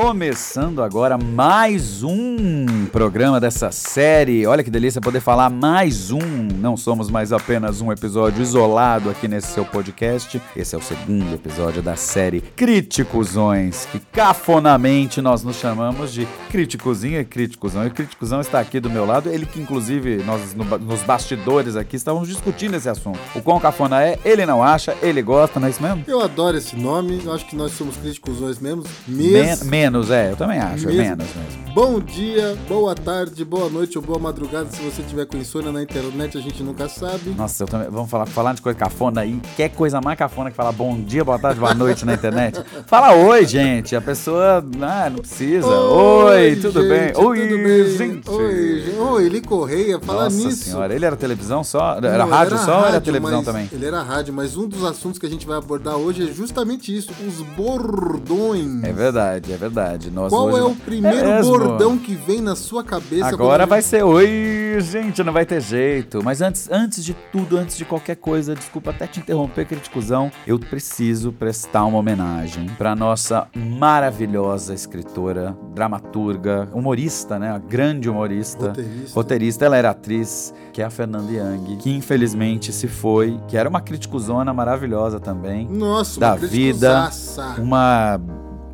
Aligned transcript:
Começando 0.00 0.80
agora 0.80 1.18
mais 1.18 2.04
um 2.04 2.86
programa 2.86 3.40
dessa 3.40 3.72
série. 3.72 4.46
Olha 4.46 4.62
que 4.62 4.70
delícia 4.70 5.00
poder 5.00 5.18
falar 5.18 5.50
mais 5.50 6.12
um. 6.12 6.20
Não 6.60 6.76
somos 6.76 7.10
mais 7.10 7.32
apenas 7.32 7.80
um 7.80 7.90
episódio 7.90 8.40
isolado 8.40 9.10
aqui 9.10 9.26
nesse 9.26 9.48
seu 9.48 9.64
podcast. 9.64 10.40
Esse 10.54 10.76
é 10.76 10.78
o 10.78 10.80
segundo 10.80 11.34
episódio 11.34 11.82
da 11.82 11.96
série 11.96 12.40
Criticuzões, 12.40 13.86
que 13.86 13.98
cafonamente 13.98 15.20
nós 15.20 15.42
nos 15.42 15.56
chamamos 15.56 16.12
de 16.12 16.28
Criticozinho 16.48 17.20
e 17.20 17.24
Criticuzão. 17.24 17.82
E 17.82 17.88
o 17.88 17.90
Criticuzão 17.90 18.40
está 18.40 18.60
aqui 18.60 18.78
do 18.78 18.88
meu 18.88 19.04
lado, 19.04 19.28
ele 19.28 19.46
que 19.46 19.60
inclusive 19.60 20.22
nós 20.22 20.54
no, 20.54 20.64
nos 20.78 21.02
bastidores 21.02 21.74
aqui 21.74 21.96
estávamos 21.96 22.28
discutindo 22.28 22.76
esse 22.76 22.88
assunto. 22.88 23.18
O 23.34 23.42
quão 23.42 23.58
cafona 23.58 24.00
é, 24.00 24.16
ele 24.24 24.46
não 24.46 24.62
acha, 24.62 24.96
ele 25.02 25.20
gosta, 25.20 25.58
não 25.58 25.66
é 25.66 25.70
isso 25.70 25.82
mesmo? 25.82 26.04
Eu 26.06 26.20
adoro 26.20 26.56
esse 26.56 26.76
nome, 26.76 27.20
eu 27.24 27.32
acho 27.32 27.44
que 27.46 27.56
nós 27.56 27.72
somos 27.72 27.96
Criticuzões 27.96 28.60
mesmo. 28.60 28.84
Men 29.08 29.56
menos, 29.88 30.10
é, 30.10 30.30
eu 30.30 30.36
também 30.36 30.58
acho, 30.58 30.86
mesmo. 30.86 31.02
menos 31.02 31.26
mesmo. 31.34 31.68
Bom 31.74 32.00
dia, 32.00 32.56
boa 32.68 32.94
tarde, 32.94 33.44
boa 33.44 33.70
noite 33.70 33.96
ou 33.96 34.02
boa 34.02 34.18
madrugada. 34.18 34.68
Se 34.70 34.82
você 34.82 35.00
tiver 35.02 35.26
com 35.26 35.36
insônia 35.36 35.70
na 35.70 35.82
internet, 35.82 36.36
a 36.36 36.40
gente 36.40 36.60
nunca 36.62 36.88
sabe. 36.88 37.30
Nossa, 37.36 37.62
eu 37.62 37.68
também. 37.68 37.88
Vamos 37.88 38.10
falar, 38.10 38.26
falar 38.26 38.54
de 38.54 38.60
coisa 38.60 38.76
cafona 38.76 39.20
aí. 39.20 39.40
Quer 39.56 39.68
coisa 39.68 40.00
mais 40.00 40.18
cafona 40.18 40.50
que 40.50 40.56
falar 40.56 40.72
bom 40.72 41.00
dia, 41.00 41.24
boa 41.24 41.38
tarde, 41.38 41.60
boa 41.60 41.74
noite 41.74 42.04
na 42.04 42.14
internet? 42.14 42.60
Fala 42.86 43.14
oi, 43.14 43.46
gente. 43.46 43.94
A 43.94 44.00
pessoa. 44.00 44.64
Ah, 44.80 45.08
não 45.08 45.20
precisa. 45.20 45.68
Oi, 45.68 46.50
oi 46.50 46.56
tudo 46.56 46.82
gente, 46.82 46.88
bem? 46.88 47.24
Oi, 47.24 47.48
tudo 47.48 47.62
bem? 47.62 47.96
gente. 47.96 48.30
Oi, 48.30 48.80
gente. 48.80 48.98
Oi, 48.98 49.26
ele 49.26 49.40
correia, 49.40 50.00
fala 50.00 50.24
Nossa 50.24 50.36
nisso. 50.36 50.64
senhora, 50.64 50.92
ele 50.92 51.04
era 51.04 51.16
televisão 51.16 51.62
só? 51.62 51.96
Era 51.96 52.18
não, 52.18 52.28
rádio 52.28 52.56
era 52.56 52.64
só 52.64 52.72
rádio, 52.72 52.82
ou 52.82 52.88
era 52.88 53.00
televisão 53.00 53.44
também? 53.44 53.68
Ele 53.72 53.86
era 53.86 54.02
rádio, 54.02 54.34
mas 54.34 54.56
um 54.56 54.66
dos 54.66 54.84
assuntos 54.84 55.18
que 55.18 55.26
a 55.26 55.30
gente 55.30 55.46
vai 55.46 55.56
abordar 55.56 55.96
hoje 55.96 56.28
é 56.28 56.32
justamente 56.32 56.96
isso: 56.96 57.12
os 57.24 57.40
bordões. 57.56 58.82
É 58.82 58.92
verdade, 58.92 59.52
é 59.52 59.56
verdade. 59.56 59.77
Nós 60.10 60.30
Qual 60.30 60.56
é 60.56 60.62
o 60.62 60.74
primeiro 60.74 61.28
é 61.28 61.42
bordão 61.42 61.96
que 61.96 62.14
vem 62.14 62.40
na 62.40 62.56
sua 62.56 62.82
cabeça? 62.82 63.28
Agora 63.28 63.66
vai 63.66 63.80
ser 63.80 64.02
oi, 64.02 64.78
gente, 64.80 65.22
não 65.22 65.32
vai 65.32 65.46
ter 65.46 65.60
jeito. 65.60 66.22
Mas 66.22 66.40
antes, 66.40 66.68
antes 66.70 67.04
de 67.04 67.14
tudo, 67.30 67.56
antes 67.56 67.76
de 67.76 67.84
qualquer 67.84 68.16
coisa, 68.16 68.54
desculpa 68.54 68.90
até 68.90 69.06
te 69.06 69.20
interromper, 69.20 69.66
criticuzão, 69.66 70.30
eu 70.46 70.58
preciso 70.58 71.32
prestar 71.32 71.84
uma 71.84 71.98
homenagem 71.98 72.66
para 72.76 72.96
nossa 72.96 73.46
maravilhosa 73.54 74.74
escritora, 74.74 75.56
dramaturga, 75.74 76.68
humorista, 76.72 77.38
né? 77.38 77.50
A 77.50 77.58
grande 77.58 78.08
humorista, 78.08 78.68
roteirista. 78.68 79.14
roteirista. 79.14 79.64
Ela 79.64 79.76
era 79.76 79.90
atriz, 79.90 80.52
que 80.72 80.82
é 80.82 80.84
a 80.84 80.90
Fernanda 80.90 81.30
Young, 81.30 81.76
que 81.76 81.90
infelizmente 81.90 82.72
se 82.72 82.88
foi, 82.88 83.40
que 83.46 83.56
era 83.56 83.68
uma 83.68 83.80
criticuzona 83.80 84.52
maravilhosa 84.52 85.20
também. 85.20 85.68
Nossa, 85.68 86.18
da 86.18 86.34
vida, 86.34 87.10
uma 87.58 88.20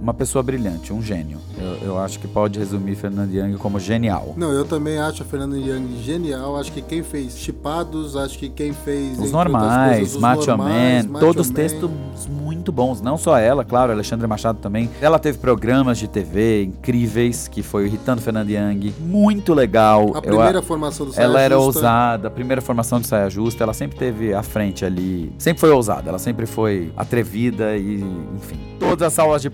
uma 0.05 0.13
pessoa 0.13 0.43
brilhante, 0.43 0.93
um 0.93 1.01
gênio. 1.01 1.39
Eu, 1.59 1.89
eu, 1.89 1.99
acho 1.99 2.19
que 2.19 2.29
pode 2.29 2.59
resumir 2.59 2.95
Fernando 2.95 3.33
Young 3.33 3.57
como 3.57 3.81
genial. 3.81 4.35
Não, 4.37 4.53
eu 4.53 4.67
também 4.67 4.99
acho 4.99 5.23
a 5.23 5.25
Fernanda 5.25 5.57
Young 5.57 5.97
genial. 6.03 6.59
Acho 6.59 6.71
que 6.71 6.83
quem 6.83 7.03
fez 7.03 7.39
Chipados, 7.39 8.15
acho 8.15 8.39
que 8.39 8.51
quem 8.51 8.75
fez. 8.75 9.19
Os 9.19 9.33
normais, 9.33 9.97
coisas, 9.97 10.15
os 10.15 10.21
Macho 10.21 10.47
normais, 10.47 11.07
Man, 11.07 11.13
Macho 11.13 11.27
todos 11.27 11.49
Man. 11.49 11.55
textos 11.55 11.91
muito 12.29 12.71
bons. 12.71 13.01
Não 13.01 13.17
só 13.17 13.39
ela, 13.39 13.65
claro, 13.65 13.93
Alexandre 13.93 14.27
Machado 14.27 14.59
também. 14.59 14.91
Ela 15.01 15.19
teve 15.19 15.39
programas 15.39 15.97
de 15.97 16.07
TV 16.07 16.65
incríveis, 16.65 17.49
que 17.49 17.63
foi 17.63 17.85
o 17.85 17.87
Irritando 17.87 18.21
Fernanda 18.21 18.53
Young. 18.53 18.95
Muito 19.01 19.55
legal. 19.55 20.13
A 20.15 20.21
primeira 20.21 20.59
eu, 20.59 20.63
formação 20.63 21.07
do 21.07 21.13
Saia 21.13 21.25
Ela 21.25 21.41
era 21.41 21.59
ousada, 21.59 22.29
a 22.29 22.31
primeira 22.31 22.61
formação 22.61 23.01
de 23.01 23.07
Saia 23.07 23.31
Justa. 23.31 23.65
Ela 23.65 23.73
sempre 23.73 23.97
teve 23.97 24.35
à 24.35 24.43
frente 24.43 24.85
ali. 24.85 25.33
Sempre 25.39 25.61
foi 25.61 25.71
ousada, 25.71 26.11
ela 26.11 26.19
sempre 26.19 26.45
foi 26.45 26.93
atrevida 26.95 27.75
e, 27.75 28.05
enfim. 28.37 28.61
Todas 28.79 29.13
as 29.13 29.19
aulas 29.19 29.41
de 29.41 29.49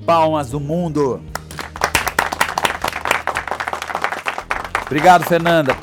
do 0.49 0.59
mundo. 0.59 1.21
Obrigado, 4.87 5.25
Fernanda. 5.25 5.77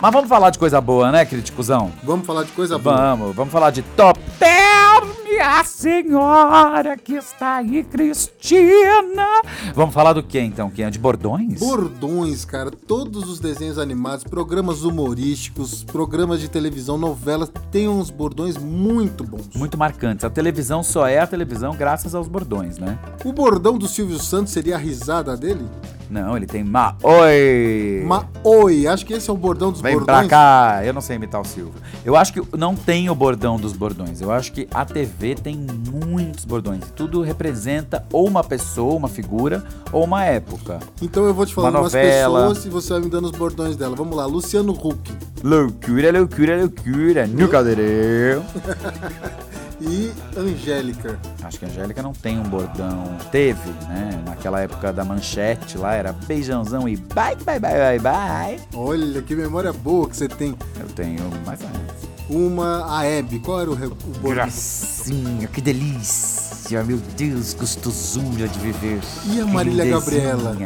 Mas 0.00 0.12
vamos 0.12 0.28
falar 0.28 0.50
de 0.50 0.58
coisa 0.58 0.80
boa, 0.80 1.10
né, 1.10 1.24
criticuzão? 1.24 1.92
Vamos 2.02 2.26
falar 2.26 2.44
de 2.44 2.52
coisa 2.52 2.78
boa. 2.78 2.96
Vamos, 2.96 3.34
vamos 3.34 3.52
falar 3.52 3.70
de 3.70 3.82
top 3.82 4.20
10 4.38 5.24
minha 5.24 5.58
senhora 5.84 6.96
que 6.96 7.12
está 7.12 7.56
aí, 7.56 7.84
Cristina. 7.84 9.42
Vamos 9.74 9.94
falar 9.94 10.14
do 10.14 10.22
que 10.22 10.40
então? 10.40 10.70
Que 10.70 10.82
é 10.82 10.88
de 10.88 10.98
bordões? 10.98 11.60
Bordões, 11.60 12.42
cara. 12.46 12.70
Todos 12.70 13.28
os 13.28 13.38
desenhos 13.38 13.78
animados, 13.78 14.24
programas 14.24 14.82
humorísticos, 14.82 15.84
programas 15.84 16.40
de 16.40 16.48
televisão, 16.48 16.96
novelas, 16.96 17.52
tem 17.70 17.86
uns 17.86 18.08
bordões 18.08 18.56
muito 18.56 19.24
bons. 19.24 19.50
Muito 19.54 19.76
marcantes. 19.76 20.24
A 20.24 20.30
televisão 20.30 20.82
só 20.82 21.06
é 21.06 21.18
a 21.18 21.26
televisão 21.26 21.76
graças 21.76 22.14
aos 22.14 22.28
bordões, 22.28 22.78
né? 22.78 22.98
O 23.22 23.32
bordão 23.32 23.76
do 23.76 23.86
Silvio 23.86 24.18
Santos 24.18 24.54
seria 24.54 24.76
a 24.76 24.78
risada 24.78 25.36
dele? 25.36 25.66
Não, 26.10 26.36
ele 26.36 26.46
tem 26.46 26.62
ma-oi. 26.62 28.04
Ma-oi. 28.06 28.86
Acho 28.86 29.04
que 29.04 29.14
esse 29.14 29.28
é 29.28 29.32
o 29.32 29.36
bordão 29.36 29.72
dos 29.72 29.80
Vem 29.80 29.94
bordões. 29.94 30.20
Vem 30.20 30.28
pra 30.28 30.36
cá. 30.36 30.84
Eu 30.84 30.92
não 30.92 31.00
sei 31.00 31.16
imitar 31.16 31.40
o 31.40 31.44
Silvio. 31.44 31.74
Eu 32.04 32.14
acho 32.14 32.32
que 32.32 32.56
não 32.56 32.76
tem 32.76 33.08
o 33.10 33.14
bordão 33.14 33.56
dos 33.56 33.72
bordões. 33.72 34.20
Eu 34.20 34.30
acho 34.30 34.52
que 34.52 34.68
a 34.72 34.84
TV 34.84 35.34
tem 35.34 35.66
muitos 35.74 36.44
bordões. 36.44 36.84
Tudo 36.94 37.22
representa 37.22 38.04
ou 38.12 38.26
uma 38.26 38.42
pessoa, 38.42 38.94
uma 38.94 39.08
figura, 39.08 39.64
ou 39.92 40.04
uma 40.04 40.24
época. 40.24 40.78
Então 41.02 41.24
eu 41.24 41.34
vou 41.34 41.44
te 41.44 41.54
falar 41.54 41.70
uma 41.70 41.80
umas 41.80 41.92
novela. 41.92 42.48
pessoas 42.48 42.64
e 42.64 42.68
você 42.68 42.92
vai 42.92 43.02
me 43.02 43.10
dando 43.10 43.26
os 43.26 43.32
bordões 43.32 43.76
dela. 43.76 43.94
Vamos 43.96 44.16
lá, 44.16 44.26
Luciano 44.26 44.72
Huck. 44.72 45.12
Loucura, 45.42 46.10
loucura, 46.10 46.60
loucura. 46.60 47.26
No 47.26 47.48
caldeirão. 47.48 48.44
e 49.80 50.12
Angélica. 50.36 51.18
Acho 51.42 51.58
que 51.58 51.64
a 51.64 51.68
Angélica 51.68 52.02
não 52.02 52.12
tem 52.12 52.38
um 52.38 52.44
bordão. 52.44 53.16
Teve, 53.30 53.70
né? 53.88 54.22
Naquela 54.26 54.60
época 54.60 54.92
da 54.92 55.04
manchete 55.04 55.76
lá, 55.76 55.94
era 55.94 56.12
beijãozão 56.12 56.88
e 56.88 56.96
bye, 56.96 57.36
bye, 57.44 57.58
bye, 57.58 57.98
bye, 57.98 57.98
bye. 57.98 58.60
Olha, 58.74 59.22
que 59.22 59.34
memória 59.34 59.72
boa 59.72 60.08
que 60.08 60.16
você 60.16 60.28
tem. 60.28 60.54
Eu 60.80 60.86
tenho 60.88 61.24
menos. 61.30 61.83
Uma, 62.28 62.98
a 62.98 63.04
Hebe. 63.04 63.38
Qual 63.38 63.60
era 63.60 63.70
o, 63.70 63.74
o 63.74 63.76
bordão? 63.76 64.32
Gracinha, 64.32 65.46
que 65.48 65.60
delícia 65.60 66.54
meu 66.82 66.98
Deus, 67.16 67.52
gostosura 67.54 68.48
de 68.48 68.58
viver. 68.58 69.00
E 69.26 69.40
a 69.40 69.46
Marília 69.46 69.84
Gabriela? 69.84 70.56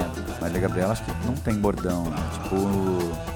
Marília 0.40 0.60
Gabriela 0.60 0.92
acho 0.92 1.02
que 1.04 1.10
não 1.26 1.34
tem 1.34 1.54
bordão. 1.54 2.04
Né? 2.04 2.16
Tipo, 2.34 2.56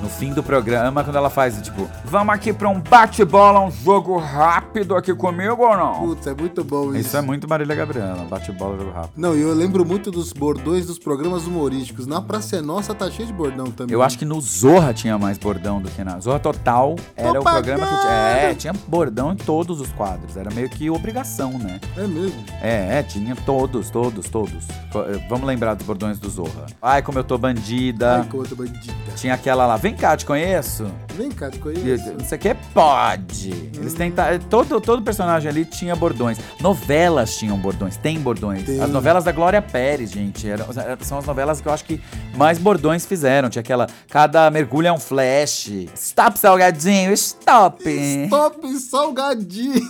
no 0.03 0.09
fim 0.09 0.33
do 0.33 0.43
programa, 0.43 1.05
quando 1.05 1.17
ela 1.17 1.31
faz, 1.31 1.61
tipo, 1.63 1.89
vamos 2.05 2.35
aqui 2.35 2.53
pra 2.53 2.69
um 2.69 2.81
bate-bola, 2.81 3.61
um 3.61 3.71
jogo 3.71 4.19
rápido 4.19 4.97
aqui 4.97 5.15
comigo 5.15 5.63
ou 5.63 5.77
não? 5.77 5.95
Putz, 6.01 6.27
é 6.27 6.35
muito 6.35 6.65
bom 6.65 6.91
isso. 6.91 6.99
Isso 6.99 7.17
é 7.17 7.21
muito 7.21 7.49
Marília 7.49 7.77
Gabriela, 7.77 8.27
bate-bola, 8.29 8.77
jogo 8.77 8.91
rápido. 8.91 9.13
Não, 9.17 9.37
e 9.37 9.41
eu 9.41 9.55
lembro 9.55 9.85
muito 9.85 10.11
dos 10.11 10.33
bordões 10.33 10.87
dos 10.87 10.99
programas 10.99 11.47
humorísticos. 11.47 12.07
Na 12.07 12.21
Praça 12.21 12.57
é 12.57 12.61
Nossa 12.61 12.95
tá 12.95 13.09
cheio 13.11 13.29
de 13.29 13.33
bordão 13.33 13.67
também. 13.71 13.95
Eu 13.95 14.03
acho 14.03 14.19
que 14.19 14.25
no 14.25 14.41
Zorra 14.41 14.93
tinha 14.93 15.17
mais 15.17 15.39
bordão 15.39 15.81
do 15.81 15.89
que 15.89 16.03
na... 16.03 16.19
Zorra 16.19 16.41
Total 16.41 16.97
era 17.17 17.41
o 17.41 17.45
programa 17.45 17.87
que 17.87 18.01
tinha... 18.01 18.13
É, 18.13 18.55
tinha 18.55 18.73
bordão 18.89 19.33
em 19.33 19.37
todos 19.37 19.81
os 19.81 19.93
quadros. 19.93 20.37
Era 20.37 20.51
meio 20.53 20.69
que 20.69 20.91
obrigação, 20.91 21.53
né? 21.53 21.81
É 21.97 22.07
mesmo? 22.07 22.45
É, 22.61 22.99
é, 22.99 23.03
tinha 23.03 23.37
todos, 23.37 23.89
todos, 23.89 24.29
todos. 24.29 24.67
Eh, 24.69 25.25
vamos 25.29 25.47
lembrar 25.47 25.75
dos 25.75 25.87
bordões 25.87 26.19
do 26.19 26.29
Zorra. 26.29 26.67
Ai, 26.81 27.03
como 27.03 27.19
eu 27.19 27.25
tô 27.25 27.39
bandida. 27.39 28.19
Ai, 28.19 28.29
como 28.29 28.43
eu 28.43 28.49
tô 28.49 28.57
bandida. 28.57 28.93
Tinha 29.17 29.35
aquela 29.35 29.67
lá, 29.67 29.77
vem 29.77 29.92
cá, 29.93 30.17
te 30.17 30.25
conheço. 30.25 30.87
Vem 31.15 31.31
cá, 31.31 31.51
te 31.51 31.59
conheço. 31.59 32.13
Não 32.13 32.25
sei 32.25 32.39
o 32.39 32.41
que, 32.41 32.55
pode. 32.73 33.51
Hum. 33.53 33.71
Eles 33.81 33.95
tentaram. 33.95 34.39
Todo, 34.39 34.81
todo 34.81 35.03
personagem 35.03 35.49
ali 35.49 35.65
tinha 35.65 35.95
bordões. 35.95 36.39
Novelas 36.61 37.37
tinham 37.37 37.57
bordões, 37.57 37.97
tem 37.97 38.19
bordões. 38.19 38.65
Tem. 38.65 38.81
As 38.81 38.91
novelas 38.91 39.25
da 39.25 39.33
Glória 39.33 39.61
Pérez, 39.61 40.11
gente. 40.11 40.49
Eram, 40.49 40.67
são 41.01 41.19
as 41.19 41.27
novelas 41.27 41.61
que 41.61 41.69
eu 41.69 41.73
acho 41.73 41.85
que 41.85 42.01
mais 42.37 42.59
bordões 42.59 43.05
fizeram. 43.05 43.49
Tinha 43.51 43.61
aquela. 43.61 43.87
Cada 44.09 44.51
mergulho 44.51 44.89
é 44.89 44.93
um 44.93 44.99
flash. 44.99 45.71
Stop, 45.95 46.39
salgadinho, 46.39 47.13
stop. 47.13 47.83
Stop, 48.27 48.79
salgadinho. 48.79 49.83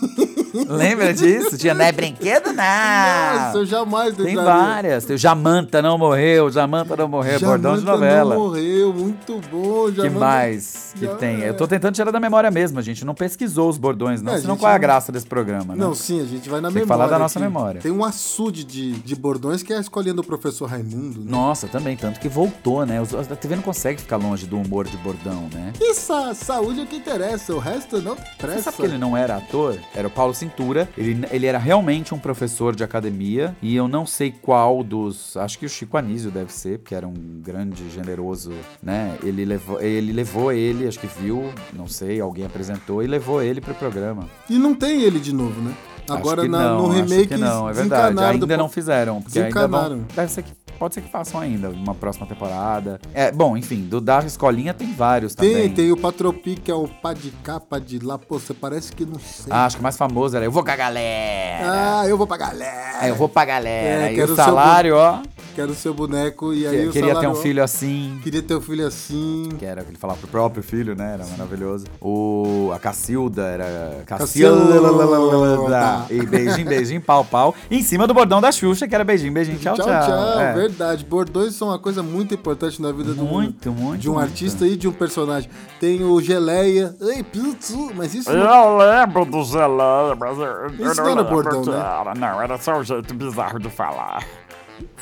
Lembra 0.69 1.15
disso? 1.15 1.56
Tinha, 1.56 1.75
não 1.75 1.85
é 1.85 1.93
brinquedo, 1.93 2.53
não. 2.53 2.55
Nossa, 2.55 3.59
eu 3.59 3.67
jamais 3.67 4.15
Tem 4.15 4.35
várias. 4.37 5.05
Tem 5.05 5.17
o 5.17 5.19
Jamanta 5.19 5.81
não 5.81 5.97
morreu, 5.97 6.50
Jamanta 6.50 6.97
não 6.97 7.09
morreu. 7.09 7.38
Jamanta 7.38 7.62
bordão 7.62 7.79
de 7.79 7.85
novela. 7.85 8.35
não 8.35 8.43
morreu, 8.43 8.93
muito 8.93 9.41
bom. 9.50 9.91
Jamanta... 9.94 10.15
Que 10.15 10.19
mais 10.19 10.93
que 10.94 11.06
Já 11.06 11.15
tem? 11.17 11.43
É. 11.43 11.49
Eu 11.49 11.56
tô 11.56 11.67
tentando 11.67 11.94
tirar 11.94 12.11
da 12.11 12.21
memória 12.21 12.50
mesmo, 12.50 12.79
a 12.79 12.83
gente 12.83 13.05
não 13.05 13.15
pesquisou 13.15 13.69
os 13.69 13.79
bordões, 13.79 14.23
não. 14.23 14.35
É, 14.35 14.41
senão 14.41 14.56
qual 14.56 14.71
é 14.71 14.75
a 14.75 14.79
graça 14.79 15.11
desse 15.11 15.27
programa, 15.27 15.75
né? 15.75 15.81
Não, 15.81 15.94
sim, 15.94 16.21
a 16.21 16.25
gente 16.25 16.49
vai 16.49 16.61
na 16.61 16.69
tem 16.69 16.75
memória. 16.75 16.81
Tem 16.81 16.83
que 16.83 16.89
falar 16.89 17.06
da 17.06 17.19
nossa 17.19 17.41
memória. 17.41 17.81
Tem 17.81 17.93
um 17.93 18.05
açude 18.05 18.65
de, 18.65 18.93
de 18.93 19.17
bordões 19.17 19.62
que 19.62 19.73
é 19.73 19.77
a 19.77 19.81
escolinha 19.81 20.15
do 20.15 20.23
professor 20.23 20.67
Raimundo. 20.67 21.21
Né? 21.21 21.31
Nossa, 21.31 21.67
também, 21.69 21.97
tanto 21.97 22.21
que 22.21 22.29
voltou, 22.29 22.85
né? 22.85 23.00
A 23.00 23.37
TV 23.37 23.56
não 23.56 23.62
consegue 23.62 24.00
ficar 24.00 24.17
longe 24.17 24.47
do 24.47 24.59
humor 24.59 24.87
de 24.87 24.97
bordão, 24.99 25.49
né? 25.53 25.73
Isso, 25.81 26.12
saúde 26.35 26.81
é 26.81 26.83
o 26.85 26.87
que 26.87 26.97
interessa, 26.97 27.55
o 27.55 27.59
resto 27.59 28.00
não 28.00 28.17
presta. 28.17 28.56
Você 28.56 28.62
sabe 28.62 28.77
que 28.77 28.83
ele 28.83 28.99
não 28.99 29.17
era 29.17 29.37
ator? 29.37 29.79
Era 29.95 30.09
o 30.09 30.11
Paulo 30.11 30.35
Cintura, 30.35 30.88
ele, 30.97 31.27
ele 31.31 31.47
era 31.47 31.59
realmente 31.59 32.15
um 32.15 32.19
professor 32.19 32.75
de 32.75 32.85
academia 32.85 33.56
e 33.62 33.75
eu 33.75 33.88
não 33.88 34.06
sei 34.06 34.33
qual 34.33 34.83
dos. 34.83 35.37
Acho 35.37 35.59
que 35.59 35.67
o 35.67 35.69
Chico 35.69 35.97
Anísio 35.97 36.31
deve 36.31 36.53
ser, 36.53 36.79
porque 36.79 36.95
era 36.95 37.06
um 37.06 37.15
grande, 37.43 37.88
generoso, 37.91 38.53
né? 38.83 39.17
Ele 39.23 39.45
levou 39.45 39.81
ele, 39.87 40.12
levou 40.12 40.52
ele 40.52 40.87
acho 40.87 40.99
que 40.99 41.06
viu, 41.06 41.52
não 41.73 41.87
sei, 41.87 42.20
alguém 42.20 42.44
apresentou 42.44 43.02
e 43.02 43.06
levou 43.06 43.43
ele 43.43 43.61
pro 43.61 43.75
programa. 43.75 44.25
E 44.49 44.58
não 44.58 44.75
tem 44.75 45.02
ele 45.02 45.19
de 45.20 45.32
novo, 45.34 45.61
né? 45.61 45.73
Agora 46.08 46.43
acho 46.43 46.50
que 46.50 46.56
na- 46.56 46.70
não, 46.70 46.79
no 46.88 46.93
acho 46.93 47.02
remake 47.02 47.26
que 47.29 47.37
não, 47.37 47.69
é 47.69 47.73
verdade. 47.73 48.19
Ainda 48.20 48.46
do- 48.46 48.56
não 48.56 48.69
fizeram, 48.69 49.23
porque 49.23 49.38
ainda 49.38 49.49
Desencanaram. 49.55 50.05
deve 50.14 50.32
ser 50.32 50.43
que 50.43 50.52
pode 50.79 50.94
ser 50.94 51.00
que 51.00 51.08
façam 51.08 51.40
ainda 51.40 51.70
uma 51.70 51.94
próxima 51.94 52.26
temporada. 52.26 53.00
É, 53.14 53.31
bom, 53.31 53.56
enfim, 53.56 53.82
do 53.82 54.00
da 54.00 54.19
escolinha 54.19 54.75
tem 54.75 54.93
vários 54.93 55.32
Tem, 55.34 55.52
também. 55.52 55.70
tem 55.73 55.93
o 55.93 55.96
Patropi, 55.96 56.56
que 56.56 56.70
é 56.73 56.75
o 56.75 56.88
pá 56.88 57.12
de 57.14 57.31
cá, 57.44 57.61
pá 57.61 57.78
de 57.78 58.00
lá. 58.00 58.19
Pô, 58.19 58.38
você 58.40 58.52
parece 58.52 58.90
que 58.93 59.06
não 59.06 59.19
sei. 59.20 59.46
Ah, 59.49 59.64
acho 59.64 59.76
que 59.76 59.81
o 59.81 59.82
mais 59.85 59.96
famoso 59.96 60.37
era 60.37 60.44
Eu 60.44 60.50
vou 60.50 60.64
com 60.64 60.70
a 60.73 60.76
galera. 60.76 62.00
Ah, 62.00 62.08
eu 62.08 62.19
vou 62.19 62.26
pra 62.26 62.37
galera. 62.37 63.05
É, 63.06 63.11
eu 63.11 63.14
vou 63.14 63.28
pra 63.28 63.44
galera. 63.44 64.11
É, 64.11 64.14
e 64.14 64.23
o 64.23 64.35
salário, 64.35 64.96
ó. 64.96 65.20
Quero 65.54 65.75
seu 65.75 65.93
boneco. 65.93 66.52
E 66.52 66.66
aí 66.66 66.82
que- 66.82 66.88
o 66.88 66.93
queria 66.93 67.14
ter 67.20 67.28
um 67.28 67.34
filho 67.34 67.62
assim. 67.62 68.19
Queria 68.22 68.43
ter 68.43 68.54
um 68.56 68.60
filho 68.60 68.87
assim. 68.87 69.49
Que 69.58 69.64
era 69.64 69.82
o 69.82 69.84
que 69.84 69.90
ele 69.90 69.99
falava 69.99 70.19
pro 70.19 70.28
próprio 70.28 70.62
filho, 70.62 70.94
né? 70.94 71.14
Era 71.14 71.26
maravilhoso. 71.26 71.87
O, 72.00 72.70
a 72.75 72.78
Cacilda 72.78 73.43
era. 73.43 74.02
Cacilda. 74.06 76.06
E 76.10 76.25
beijinho, 76.26 76.69
beijinho, 76.69 77.00
pau, 77.00 77.25
pau. 77.25 77.54
Em 77.70 77.82
cima 77.82 78.06
do 78.06 78.14
bordão 78.14 78.40
da 78.40 78.50
Xuxa, 78.52 78.87
que 78.88 78.94
era 78.94 79.04
beijinho, 79.04 79.32
beijinho, 79.32 79.58
tchau, 79.58 79.75
tchau. 79.76 79.87
Tchau, 79.87 80.06
tchau. 80.06 80.40
É. 80.40 80.52
Verdade. 80.54 81.04
Bordões 81.04 81.54
são 81.54 81.69
uma 81.69 81.78
coisa 81.78 82.02
muito 82.02 82.34
importante 82.34 82.81
na 82.81 82.93
vida 82.93 83.12
do 83.14 83.22
Muito, 83.25 83.70
muito. 83.72 84.00
de 84.00 84.08
um 84.10 84.14
muito. 84.14 84.25
artista 84.25 84.66
e 84.66 84.76
de 84.76 84.88
um 84.88 84.93
personagem. 84.93 85.50
Tem 85.81 86.02
o 86.02 86.20
Geleia. 86.20 86.94
Ei, 87.00 87.22
putz, 87.22 87.75
mas 87.94 88.14
isso 88.14 88.32
não- 88.32 88.43
Eu 88.43 88.76
lembro 88.78 89.25
do 89.25 89.43
geleia, 89.44 90.14
mas 90.19 90.38
eu, 90.38 90.44
eu 90.44 90.66
Isso 90.69 90.82
não 90.82 90.90
era 90.90 91.04
lembro 91.04 91.25
bordão, 91.25 91.62
né? 91.64 92.14
Não, 92.19 92.40
era 92.40 92.58
só 92.58 92.78
um 92.78 92.84
jeito 92.84 93.14
bizarro 93.14 93.58
de 93.58 93.69
falar. 93.69 94.25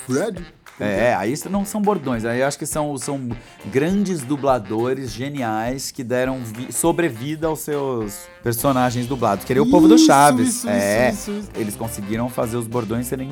Fred? 0.06 0.44
É, 0.78 1.14
aí 1.14 1.34
não 1.50 1.62
são 1.62 1.82
bordões, 1.82 2.24
aí 2.24 2.40
eu 2.40 2.46
acho 2.46 2.58
que 2.58 2.64
são, 2.64 2.96
são 2.96 3.28
grandes 3.66 4.22
dubladores 4.22 5.10
geniais 5.10 5.90
que 5.90 6.02
deram 6.02 6.38
vi- 6.42 6.72
sobrevida 6.72 7.48
aos 7.48 7.58
seus 7.60 8.20
personagens 8.42 9.06
dublados. 9.06 9.44
Queria 9.44 9.62
o 9.62 9.70
povo 9.70 9.86
do 9.86 9.98
Chaves. 9.98 10.48
isso, 10.48 10.68
é, 10.70 11.10
isso, 11.10 11.30
isso, 11.32 11.40
isso. 11.40 11.50
eles 11.54 11.76
conseguiram 11.76 12.30
fazer 12.30 12.56
os 12.56 12.66
bordões 12.66 13.06
serem 13.08 13.28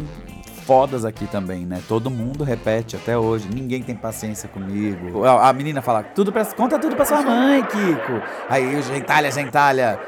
fodas 0.68 1.02
aqui 1.06 1.26
também, 1.26 1.64
né? 1.64 1.80
Todo 1.88 2.10
mundo 2.10 2.44
repete 2.44 2.94
até 2.94 3.16
hoje. 3.16 3.48
Ninguém 3.50 3.82
tem 3.82 3.94
paciência 3.96 4.50
comigo. 4.50 5.24
A, 5.24 5.50
menina 5.50 5.80
fala, 5.80 6.02
tudo 6.02 6.30
pra, 6.30 6.44
conta 6.44 6.78
tudo 6.78 6.94
pra 6.94 7.06
sua 7.06 7.22
mãe, 7.22 7.62
Kiko. 7.62 8.20
Aí 8.50 8.76
o 8.76 8.82
gentalha, 8.82 9.30
gentalha. 9.32 9.98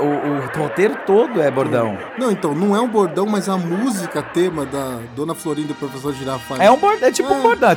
O, 0.00 0.04
o, 0.04 0.08
o 0.08 0.60
roteiro 0.60 0.96
todo 1.06 1.40
é 1.40 1.48
bordão. 1.52 1.96
Não, 2.18 2.32
então, 2.32 2.52
não 2.52 2.74
é 2.74 2.80
um 2.80 2.88
bordão, 2.88 3.26
mas 3.26 3.48
a 3.48 3.56
música 3.56 4.20
tema 4.20 4.66
da 4.66 4.98
Dona 5.14 5.36
Florinda 5.36 5.68
e 5.68 5.72
o 5.72 5.76
Professor 5.76 6.12
Girafales. 6.12 6.64
É 6.64 6.68
um 6.68 6.76
bordão, 6.78 7.06
é 7.08 7.12
tipo 7.12 7.32
um 7.32 7.38
É. 7.38 7.42
bordão. 7.42 7.70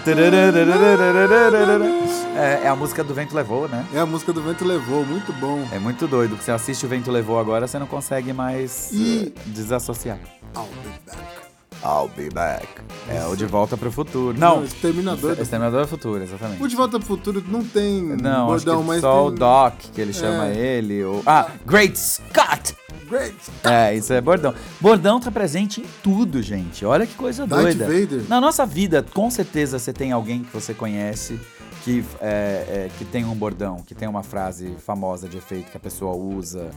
É, 2.35 2.61
é 2.63 2.67
a 2.67 2.75
música 2.75 3.03
do 3.03 3.13
Vento 3.13 3.35
Levou, 3.35 3.67
né? 3.67 3.85
É 3.93 3.99
a 3.99 4.05
música 4.07 4.33
do 4.33 4.41
Vento 4.41 4.65
Levou, 4.65 5.05
muito 5.05 5.31
bom. 5.33 5.63
É 5.71 5.77
muito 5.77 6.07
doido, 6.07 6.31
porque 6.31 6.45
você 6.45 6.51
assiste 6.51 6.87
o 6.87 6.89
Vento 6.89 7.11
Levou 7.11 7.39
agora, 7.39 7.67
você 7.67 7.77
não 7.77 7.85
consegue 7.85 8.33
mais 8.33 8.89
E- 8.91 9.31
eh, 9.37 9.41
desassociar. 9.45 10.17
I'll 10.55 10.63
be 10.83 10.89
back. 11.05 11.50
I'll 11.83 12.09
be 12.15 12.29
back. 12.29 12.67
É 13.09 13.25
o 13.25 13.35
De 13.35 13.45
Volta 13.45 13.75
pro 13.75 13.91
Futuro. 13.91 14.37
Não, 14.37 14.63
Exterminador. 14.63 15.35
do- 15.35 15.41
Exterminador 15.41 15.81
do 15.81 15.87
Futuro, 15.87 16.23
exatamente. 16.23 16.61
O 16.63 16.67
De 16.67 16.75
Volta 16.75 16.99
pro 16.99 17.07
Futuro 17.07 17.43
não 17.47 17.63
tem 17.63 18.01
Não, 18.03 18.45
bordão, 18.47 18.75
acho 18.75 18.81
que 18.83 18.87
mas 18.87 19.01
só 19.01 19.25
o 19.25 19.29
tem... 19.31 19.39
Doc, 19.39 19.73
que 19.93 19.99
ele 20.01 20.13
chama 20.13 20.47
É. 20.47 20.55
ele. 20.55 21.03
Ou... 21.03 21.23
Ah, 21.25 21.47
Great 21.65 21.97
Scott! 21.97 22.75
Great. 23.09 23.35
É, 23.63 23.93
isso 23.95 24.13
é 24.13 24.21
bordão. 24.21 24.53
Bordão 24.79 25.19
tá 25.19 25.29
presente 25.31 25.81
em 25.81 25.85
tudo, 26.01 26.41
gente. 26.41 26.85
Olha 26.85 27.05
que 27.05 27.15
coisa 27.15 27.45
Darth 27.45 27.61
doida. 27.63 27.85
Vader. 27.85 28.23
Na 28.29 28.39
nossa 28.39 28.65
vida, 28.65 29.03
com 29.13 29.29
certeza 29.29 29.77
você 29.79 29.91
tem 29.91 30.11
alguém 30.13 30.43
que 30.43 30.53
você 30.53 30.73
conhece 30.73 31.37
que, 31.83 32.05
é, 32.21 32.87
é, 32.87 32.89
que 32.97 33.03
tem 33.03 33.25
um 33.25 33.33
bordão, 33.35 33.77
que 33.85 33.93
tem 33.95 34.07
uma 34.07 34.23
frase 34.23 34.75
famosa 34.85 35.27
de 35.27 35.37
efeito 35.37 35.71
que 35.71 35.75
a 35.77 35.79
pessoa 35.79 36.15
usa, 36.15 36.69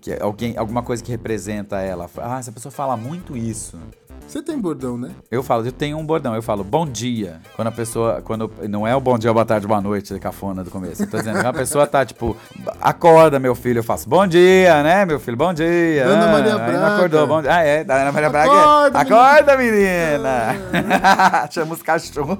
que 0.00 0.12
é 0.12 0.22
alguém, 0.22 0.56
alguma 0.56 0.82
coisa 0.82 1.02
que 1.02 1.10
representa 1.10 1.80
ela. 1.80 2.08
Ah, 2.18 2.38
essa 2.38 2.52
pessoa 2.52 2.70
fala 2.70 2.96
muito 2.96 3.36
isso. 3.36 3.76
Você 4.26 4.40
tem 4.40 4.56
bordão, 4.60 4.96
né? 4.96 5.10
Eu 5.28 5.42
falo, 5.42 5.66
eu 5.66 5.72
tenho 5.72 5.98
um 5.98 6.06
bordão, 6.06 6.36
eu 6.36 6.42
falo 6.42 6.62
bom 6.62 6.86
dia. 6.86 7.40
Quando 7.56 7.66
a 7.68 7.72
pessoa. 7.72 8.22
Quando, 8.22 8.50
não 8.68 8.86
é 8.86 8.94
o 8.94 9.00
bom 9.00 9.18
dia, 9.18 9.32
boa 9.32 9.44
tarde, 9.44 9.66
boa 9.66 9.80
noite, 9.80 10.16
cafona 10.20 10.62
do 10.62 10.70
começo. 10.70 11.02
Eu 11.02 11.10
tô 11.10 11.16
dizendo, 11.18 11.38
a 11.44 11.52
pessoa 11.52 11.84
tá 11.84 12.06
tipo, 12.06 12.36
acorda, 12.80 13.40
meu 13.40 13.56
filho, 13.56 13.80
eu 13.80 13.84
faço 13.84 14.08
bom 14.08 14.24
dia, 14.28 14.84
né, 14.84 15.04
meu 15.04 15.18
filho, 15.18 15.36
bom 15.36 15.52
dia. 15.52 16.06
Ana 16.06 16.26
Ah, 16.28 16.32
Maria 16.32 16.52
não 16.52 16.58
Braga. 16.64 16.94
acordou, 16.94 17.26
bom 17.26 17.42
dia. 17.42 17.52
Ah, 17.52 17.62
é, 17.62 17.82
da 17.82 18.02
Ana 18.02 18.12
Maria 18.12 18.30
Braga. 18.30 18.52
Acorda, 18.52 18.98
Acorda, 19.00 19.56
menina! 19.56 20.54
Chama 21.50 21.74
os 21.74 21.82
cachorros. 21.82 22.38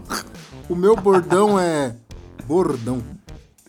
O 0.68 0.76
meu 0.76 0.94
bordão 0.94 1.58
é 1.58 1.92
bordão. 2.46 3.02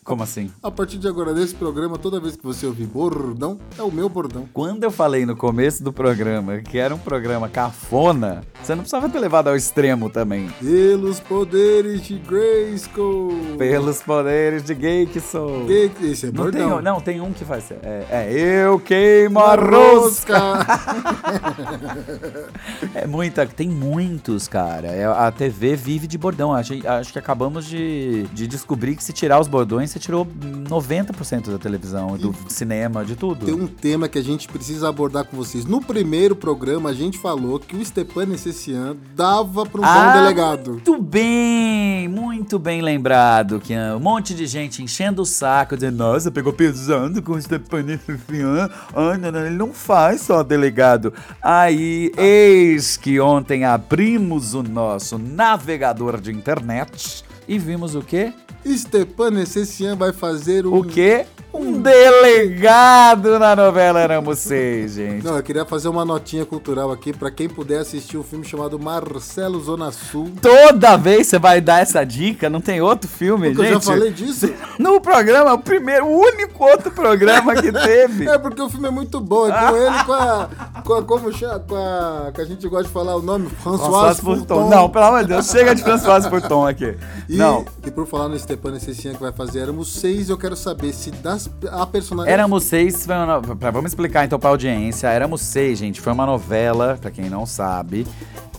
Como 0.03 0.23
assim? 0.23 0.51
A 0.63 0.71
partir 0.71 0.97
de 0.97 1.07
agora, 1.07 1.31
nesse 1.31 1.53
programa, 1.53 1.95
toda 1.95 2.19
vez 2.19 2.35
que 2.35 2.43
você 2.43 2.65
ouvir 2.65 2.87
bordão, 2.87 3.59
é 3.77 3.83
o 3.83 3.91
meu 3.91 4.09
bordão. 4.09 4.49
Quando 4.51 4.83
eu 4.83 4.89
falei 4.89 5.27
no 5.27 5.35
começo 5.35 5.83
do 5.83 5.93
programa 5.93 6.57
que 6.57 6.79
era 6.79 6.93
um 6.95 6.97
programa 6.97 7.47
cafona, 7.47 8.41
você 8.63 8.73
não 8.73 8.79
precisava 8.81 9.07
ter 9.09 9.19
levado 9.19 9.49
ao 9.49 9.55
extremo 9.55 10.09
também. 10.09 10.49
Pelos 10.59 11.19
poderes 11.19 12.01
de 12.01 12.17
Grayskull. 12.17 13.55
Pelos 13.59 14.01
poderes 14.01 14.63
de 14.63 14.73
sou. 15.21 15.65
Que- 15.67 15.91
Esse 16.01 16.25
é 16.27 16.31
Não 16.31 16.49
tem, 16.51 16.61
bordão. 16.63 16.77
um- 16.77 16.81
não, 16.81 16.99
tem 16.99 17.21
um 17.21 17.31
que 17.31 17.45
faz. 17.45 17.69
É, 17.71 18.05
é, 18.09 18.65
eu 18.65 18.79
queimo 18.79 19.39
a 19.39 19.55
rosca. 19.55 20.35
É 22.95 23.05
muita, 23.07 23.45
tem 23.45 23.69
muitos, 23.69 24.47
cara. 24.47 24.87
É, 24.87 25.05
a 25.05 25.31
TV 25.31 25.75
vive 25.75 26.07
de 26.07 26.17
bordão. 26.17 26.53
Acho, 26.53 26.73
acho 26.87 27.13
que 27.13 27.19
acabamos 27.19 27.65
de, 27.65 28.23
de 28.33 28.47
descobrir 28.47 28.95
que 28.95 29.03
se 29.03 29.13
tirar 29.13 29.39
os 29.39 29.47
bordões, 29.47 29.90
você 29.91 29.99
tirou 29.99 30.25
90% 30.25 31.51
da 31.51 31.57
televisão, 31.57 32.17
do 32.17 32.33
cinema, 32.47 33.03
de 33.03 33.15
tudo. 33.15 33.45
Tem 33.45 33.53
um 33.53 33.67
tema 33.67 34.07
que 34.07 34.17
a 34.17 34.23
gente 34.23 34.47
precisa 34.47 34.87
abordar 34.87 35.25
com 35.25 35.35
vocês. 35.35 35.65
No 35.65 35.81
primeiro 35.81 36.35
programa, 36.35 36.89
a 36.89 36.93
gente 36.93 37.17
falou 37.17 37.59
que 37.59 37.75
o 37.75 37.85
Stepan 37.85 38.33
Essessian 38.33 38.95
dava 39.15 39.65
para 39.65 39.81
um 39.81 39.83
bom 39.83 40.13
delegado. 40.13 40.71
Muito 40.71 41.01
bem, 41.01 42.07
muito 42.07 42.57
bem 42.57 42.81
lembrado, 42.81 43.59
que 43.59 43.73
um 43.75 43.99
monte 43.99 44.33
de 44.33 44.47
gente 44.47 44.81
enchendo 44.81 45.23
o 45.23 45.25
saco, 45.25 45.75
dizendo, 45.75 45.97
nossa, 45.97 46.31
pegou 46.31 46.53
pesando 46.53 47.21
com 47.21 47.33
o 47.33 47.41
Stephanie 47.41 47.97
Fifian. 47.97 48.69
Ah, 48.95 49.17
não, 49.17 49.31
não, 49.31 49.45
ele 49.45 49.57
não 49.57 49.73
faz 49.73 50.21
só 50.21 50.41
delegado. 50.41 51.13
Aí, 51.41 52.11
eis 52.17 52.95
que 52.95 53.19
ontem 53.19 53.65
abrimos 53.65 54.53
o 54.53 54.63
nosso 54.63 55.17
navegador 55.17 56.21
de 56.21 56.31
internet 56.31 57.23
e 57.47 57.57
vimos 57.57 57.95
o 57.95 58.01
quê? 58.01 58.33
Stepan 58.65 59.39
Essessian 59.41 59.95
vai 59.95 60.13
fazer 60.13 60.65
um... 60.65 60.75
O 60.75 60.83
quê? 60.83 61.25
Um 61.53 61.81
delegado 61.81 63.37
na 63.37 63.55
novela 63.55 63.99
Éramos 63.99 64.39
Seis, 64.39 64.93
gente. 64.93 65.23
Não, 65.25 65.35
eu 65.35 65.43
queria 65.43 65.65
fazer 65.65 65.89
uma 65.89 66.05
notinha 66.05 66.45
cultural 66.45 66.91
aqui 66.91 67.11
para 67.11 67.29
quem 67.29 67.49
puder 67.49 67.79
assistir 67.79 68.17
um 68.17 68.23
filme 68.23 68.45
chamado 68.45 68.79
Marcelo 68.79 69.59
Zona 69.59 69.91
Sul. 69.91 70.31
Toda 70.41 70.95
vez 70.95 71.27
você 71.27 71.37
vai 71.37 71.59
dar 71.59 71.81
essa 71.81 72.03
dica, 72.05 72.49
não 72.49 72.61
tem 72.61 72.79
outro 72.81 73.09
filme, 73.09 73.49
Porque 73.49 73.63
gente? 73.63 73.73
eu 73.73 73.81
já 73.81 73.91
falei 73.91 74.11
disso. 74.11 74.51
No 74.79 74.99
programa, 74.99 75.53
o 75.53 75.59
primeiro, 75.59 76.07
o 76.07 76.19
único 76.19 76.63
outro 76.63 76.89
programa 76.89 77.53
que 77.55 77.71
teve. 77.71 78.27
É 78.27 78.37
porque 78.39 78.59
o 78.61 78.67
filme 78.69 78.87
é 78.87 78.91
muito 78.91 79.19
bom. 79.19 79.47
É 79.47 79.51
com 79.51 79.75
ele, 79.77 80.03
com 80.05 80.13
a. 80.13 80.49
Com 80.83 80.93
a 80.95 81.03
como? 81.03 81.29
Com 81.67 81.75
a. 81.75 82.31
Que 82.33 82.41
a 82.41 82.45
gente 82.45 82.67
gosta 82.67 82.85
de 82.85 82.89
falar 82.89 83.15
o 83.15 83.21
nome, 83.21 83.47
François 83.61 83.89
François 83.89 84.19
Furton. 84.19 84.55
Furton. 84.55 84.69
Não, 84.69 84.89
pelo 84.89 85.05
amor 85.05 85.21
de 85.21 85.27
Deus, 85.27 85.45
chega 85.47 85.75
de 85.75 85.83
François 85.83 86.25
Furton 86.25 86.65
aqui. 86.65 86.97
E, 87.29 87.37
Não. 87.37 87.63
e 87.85 87.91
por 87.91 88.07
falar 88.07 88.27
no 88.29 88.39
Stepan 88.39 88.75
Essessian 88.75 89.13
que 89.13 89.21
vai 89.21 89.31
fazer 89.31 89.59
Éramos 89.59 89.93
Seis, 89.93 90.29
eu 90.29 90.37
quero 90.37 90.55
saber 90.55 90.93
se 90.93 91.11
das, 91.47 91.73
a 91.73 91.85
personagem. 91.85 92.31
Éramos 92.33 92.63
seis, 92.63 93.05
foi 93.05 93.15
uma 93.15 93.39
no- 93.41 93.55
pra- 93.55 93.71
vamos 93.71 93.91
explicar 93.91 94.25
então 94.25 94.39
pra 94.39 94.49
audiência. 94.49 95.07
Éramos 95.07 95.41
seis, 95.41 95.77
gente, 95.79 95.99
foi 96.01 96.11
uma 96.13 96.25
novela, 96.25 96.97
pra 96.99 97.09
quem 97.11 97.29
não 97.29 97.45
sabe, 97.45 98.05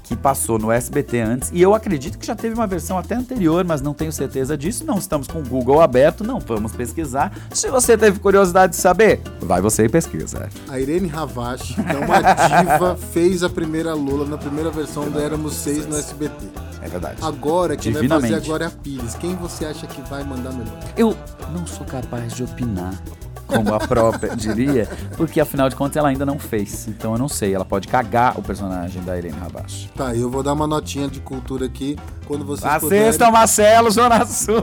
que 0.03 0.17
passou 0.17 0.59
no 0.59 0.71
SBT 0.71 1.21
antes. 1.21 1.51
E 1.55 1.62
eu 1.62 1.75
acredito 1.75 2.19
que 2.19 2.27
já 2.27 2.35
teve 2.35 2.55
uma 2.55 2.67
versão 2.67 2.99
até 2.99 3.15
anterior, 3.15 3.65
mas 3.65 3.81
não 3.81 3.95
tenho 3.95 4.12
certeza 4.12 4.59
disso. 4.59 4.85
Não 4.85 4.99
estamos 4.99 5.27
com 5.29 5.39
o 5.39 5.43
Google 5.43 5.81
aberto, 5.81 6.23
não 6.25 6.39
vamos 6.41 6.73
pesquisar. 6.73 7.33
Se 7.53 7.69
você 7.71 7.97
teve 7.97 8.19
curiosidade 8.19 8.73
de 8.73 8.79
saber, 8.79 9.21
vai 9.41 9.61
você 9.61 9.85
e 9.85 9.89
pesquisa. 9.89 10.49
A 10.69 10.79
Irene 10.79 11.09
Ravache, 11.09 11.75
que 11.75 11.81
é 11.81 11.99
uma 11.99 12.21
diva, 12.21 12.97
fez 13.12 13.43
a 13.43 13.49
primeira 13.49 13.95
Lula 13.95 14.27
na 14.27 14.37
primeira 14.37 14.71
versão 14.71 15.09
do 15.09 15.19
Éramos 15.19 15.55
Seis 15.55 15.87
no 15.87 15.97
SBT. 15.97 16.47
É 16.85 16.89
verdade. 16.89 17.17
Agora, 17.23 17.77
quem 17.77 17.93
vai 17.93 18.03
fazer 18.03 18.09
Divinamente. 18.19 18.45
a 18.45 18.47
Glória 18.49 18.71
Pires? 18.83 19.15
Quem 19.15 19.37
você 19.37 19.65
acha 19.67 19.87
que 19.87 20.03
vai 20.11 20.25
mandar 20.25 20.51
melhor? 20.53 20.77
Eu 20.97 21.17
não 21.52 21.66
sou 21.66 21.87
capaz 21.87 22.35
de 22.35 22.42
opinar. 22.42 22.94
Como 23.52 23.75
a 23.75 23.78
própria 23.78 24.35
diria, 24.35 24.88
porque 25.16 25.40
afinal 25.40 25.68
de 25.68 25.76
contas 25.76 25.97
ela 25.97 26.09
ainda 26.09 26.26
não 26.26 26.38
fez. 26.38 26.88
Então 26.88 27.12
eu 27.12 27.18
não 27.18 27.28
sei, 27.28 27.54
ela 27.54 27.64
pode 27.64 27.88
cagar 27.88 28.38
o 28.38 28.42
personagem 28.42 29.02
da 29.02 29.16
Irene 29.16 29.38
Rabash. 29.38 29.90
Tá, 29.94 30.14
eu 30.14 30.30
vou 30.30 30.42
dar 30.42 30.52
uma 30.52 30.66
notinha 30.66 31.09
de 31.09 31.21
cultura 31.21 31.66
aqui 31.66 31.97
quando 32.26 32.44
vocês 32.44 32.73
Assistam 32.73 33.30
Marcelo, 33.30 33.90
Zona 33.90 34.25
Sul. 34.26 34.54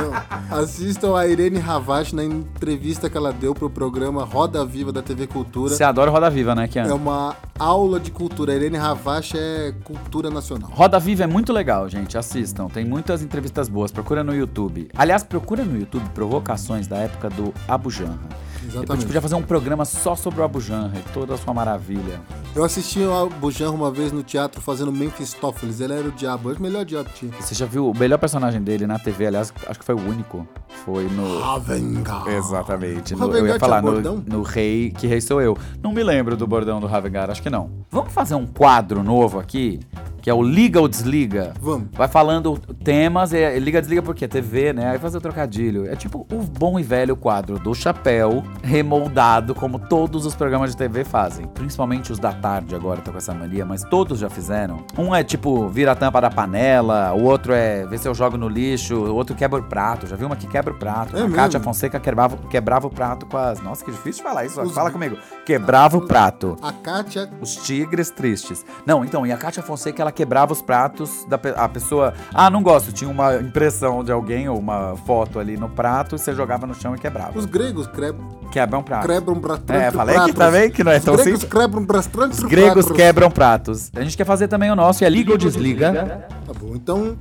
Não, 0.00 0.58
assistam 0.58 1.16
a 1.16 1.26
Irene 1.26 1.58
Ravache 1.58 2.14
na 2.14 2.24
entrevista 2.24 3.10
que 3.10 3.16
ela 3.16 3.32
deu 3.32 3.54
pro 3.54 3.68
programa 3.68 4.24
Roda 4.24 4.64
Viva 4.64 4.92
da 4.92 5.02
TV 5.02 5.26
Cultura. 5.26 5.74
Você 5.74 5.84
adora 5.84 6.10
Roda 6.10 6.30
Viva, 6.30 6.54
né, 6.54 6.68
Kian? 6.68 6.86
É 6.86 6.92
uma 6.92 7.34
aula 7.58 7.98
de 7.98 8.10
cultura. 8.10 8.52
A 8.52 8.56
Irene 8.56 8.76
Ravache 8.76 9.36
é 9.36 9.74
cultura 9.84 10.30
nacional. 10.30 10.70
Roda 10.72 10.98
Viva 10.98 11.24
é 11.24 11.26
muito 11.26 11.52
legal, 11.52 11.88
gente. 11.88 12.16
Assistam. 12.16 12.68
Tem 12.68 12.84
muitas 12.84 13.22
entrevistas 13.22 13.68
boas. 13.68 13.90
Procura 13.90 14.22
no 14.22 14.34
YouTube. 14.34 14.88
Aliás, 14.96 15.22
procura 15.22 15.64
no 15.64 15.78
YouTube 15.78 16.08
provocações 16.14 16.86
da 16.86 16.96
época 16.96 17.28
do 17.28 17.39
Abu 17.68 17.90
Janra. 17.90 18.18
Depois 18.20 18.60
a 18.60 18.62
gente 18.62 18.76
Exatamente. 18.76 19.06
podia 19.06 19.20
fazer 19.22 19.34
um 19.36 19.42
programa 19.42 19.84
só 19.86 20.14
sobre 20.14 20.40
o 20.40 20.44
Abu 20.44 20.60
Janra 20.60 20.92
e 20.98 21.12
toda 21.14 21.34
a 21.34 21.38
sua 21.38 21.54
maravilha. 21.54 22.20
Eu 22.54 22.62
assisti 22.64 23.00
o 23.00 23.28
Bujanra 23.30 23.70
uma 23.72 23.90
vez 23.90 24.10
no 24.12 24.22
teatro 24.22 24.60
fazendo 24.60 24.92
Mephistopheles. 24.92 25.80
Ele 25.80 25.92
era 25.94 26.06
o 26.08 26.10
diabo. 26.12 26.50
É 26.50 26.54
o 26.54 26.60
melhor 26.60 26.84
diabo 26.84 27.08
que 27.08 27.20
tinha. 27.20 27.32
Você 27.40 27.54
já 27.54 27.64
viu 27.64 27.88
o 27.90 27.96
melhor 27.96 28.18
personagem 28.18 28.60
dele 28.60 28.86
na 28.86 28.98
TV? 28.98 29.28
Aliás, 29.28 29.52
acho 29.66 29.78
que 29.78 29.84
foi 29.84 29.94
o 29.94 30.00
único. 30.00 30.46
Foi 30.84 31.04
no. 31.04 31.38
Ravengar. 31.40 32.26
Exatamente. 32.28 33.14
No- 33.14 33.34
eu 33.36 33.46
ia 33.46 33.58
falar 33.58 33.80
no, 33.82 34.00
no 34.26 34.42
Rei, 34.42 34.90
que 34.90 35.06
Rei 35.06 35.20
sou 35.20 35.40
eu. 35.40 35.56
Não 35.82 35.92
me 35.92 36.02
lembro 36.02 36.36
do 36.36 36.46
bordão 36.46 36.80
do 36.80 36.86
Ravengar, 36.86 37.30
acho 37.30 37.42
que 37.42 37.50
não. 37.50 37.70
Vamos 37.90 38.12
fazer 38.12 38.34
um 38.34 38.46
quadro 38.46 39.02
novo 39.02 39.38
aqui, 39.38 39.80
que 40.20 40.28
é 40.30 40.34
o 40.34 40.42
Liga 40.42 40.80
ou 40.80 40.88
Desliga? 40.88 41.52
Vamos. 41.60 41.88
Vai 41.92 42.08
falando 42.08 42.58
temas, 42.84 43.32
é, 43.32 43.58
liga, 43.58 43.80
desliga 43.80 44.02
porque 44.02 44.24
é 44.24 44.28
TV, 44.28 44.72
né? 44.72 44.90
Aí 44.90 44.98
fazer 44.98 45.18
o 45.18 45.20
trocadilho. 45.20 45.86
É 45.90 45.96
tipo 45.96 46.26
o 46.32 46.42
bom 46.42 46.78
e 46.78 46.82
velho 46.82 47.16
quadro 47.16 47.58
do 47.58 47.74
chapéu, 47.74 48.42
remoldado, 48.62 49.54
como 49.54 49.78
todos 49.78 50.26
os 50.26 50.34
programas 50.34 50.70
de 50.70 50.76
TV 50.76 51.04
fazem. 51.04 51.46
Principalmente 51.48 52.10
os 52.12 52.18
da 52.18 52.32
tarde 52.32 52.74
agora, 52.74 53.00
tô 53.00 53.12
com 53.12 53.18
essa 53.18 53.32
mania, 53.34 53.64
mas 53.64 53.82
todos 53.84 54.18
já 54.18 54.28
fizeram. 54.30 54.84
Um 54.98 55.14
é 55.14 55.22
tipo, 55.22 55.68
vira 55.68 55.92
a 55.92 55.94
tampa 55.94 56.20
da 56.20 56.30
panela, 56.30 57.12
o 57.14 57.24
outro 57.24 57.52
é 57.52 57.86
ver 57.86 57.98
se 57.98 58.08
eu 58.08 58.14
jogo 58.14 58.36
no 58.36 58.48
lixo, 58.48 58.94
o 58.96 59.14
outro 59.14 59.34
quebra 59.36 59.60
o 59.60 59.62
prato. 59.62 60.06
Já 60.06 60.16
viu 60.16 60.26
uma 60.26 60.36
que 60.36 60.46
quebra 60.46 60.72
o 60.72 60.76
prato? 60.78 61.14
É 61.16 61.20
a 61.20 61.22
mesmo? 61.22 61.36
Kátia 61.36 61.60
Fonseca 61.60 62.00
quebrava, 62.00 62.36
quebrava 62.48 62.86
o 62.86 62.90
prato 62.90 63.26
com 63.26 63.36
as. 63.36 63.60
Nossa, 63.62 63.84
que 63.84 63.90
difícil 63.90 64.22
de 64.24 64.28
falar 64.28 64.44
isso. 64.44 64.60
Os- 64.60 64.74
Fala 64.74 64.90
comigo. 64.90 65.16
Quebrava 65.44 65.96
o 65.96 66.06
prato. 66.06 66.56
A 66.62 66.72
Kátia. 66.72 67.28
Os 67.40 67.56
tigres 67.56 68.10
tristes. 68.10 68.64
Não, 68.86 69.04
então, 69.04 69.26
e 69.26 69.32
a 69.32 69.36
Kátia 69.36 69.62
Fonseca, 69.62 70.00
ela 70.02 70.12
quebrava 70.20 70.52
os 70.52 70.60
pratos 70.60 71.24
da 71.28 71.38
pe- 71.38 71.54
a 71.56 71.66
pessoa. 71.66 72.12
Ah, 72.34 72.50
não 72.50 72.62
gosto. 72.62 72.92
Tinha 72.92 73.10
uma 73.10 73.36
impressão 73.36 74.04
de 74.04 74.12
alguém 74.12 74.50
ou 74.50 74.58
uma 74.58 74.94
foto 75.06 75.38
ali 75.38 75.56
no 75.56 75.68
prato, 75.68 76.18
você 76.18 76.34
jogava 76.34 76.66
no 76.66 76.74
chão 76.74 76.94
e 76.94 76.98
quebrava. 76.98 77.38
Os 77.38 77.46
gregos 77.46 77.86
cre... 77.86 78.12
Quebra 78.52 78.78
um 78.78 78.82
prato. 78.82 79.06
quebram 79.06 79.34
bastante 79.40 79.72
É, 79.72 79.90
falei 79.92 80.18
que 80.20 80.32
também 80.32 80.70
que 80.70 80.82
não 80.84 80.90
é 80.92 80.98
Os 80.98 81.04
tão 81.04 81.14
gregos 81.16 81.40
simples. 81.40 81.52
quebram 81.62 81.84
bastante 81.86 82.32
Os 82.32 82.40
gregos 82.40 82.84
pratos. 82.84 82.92
quebram 82.96 83.30
pratos. 83.30 83.90
A 83.96 84.02
gente 84.02 84.16
quer 84.16 84.24
fazer 84.26 84.48
também 84.48 84.70
o 84.70 84.76
nosso, 84.76 85.04
é 85.04 85.08
Liga 85.08 85.30
ou 85.32 85.38
Desliga. 85.38 86.26
Tá 86.46 86.52
bom, 86.52 86.72
então 86.74 87.16